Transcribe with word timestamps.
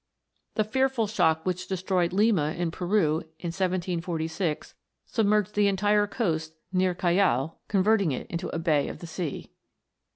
The 0.55 0.63
fearful 0.63 1.05
shock 1.05 1.45
which 1.45 1.67
destroyed 1.67 2.11
Lima, 2.11 2.53
in 2.57 2.71
Peru, 2.71 3.19
in 3.37 3.49
1746, 3.49 4.73
submerged 5.05 5.53
the 5.53 5.67
entire 5.67 6.07
coast 6.07 6.55
near 6.73 6.95
Callao, 6.95 7.57
converting 7.67 8.11
it 8.11 8.25
into 8.25 8.49
a 8.49 8.57
bay 8.57 8.87
of 8.87 8.97
the 8.97 9.05
sea. 9.05 9.51